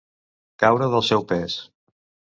[0.63, 1.59] Caure del seu pes.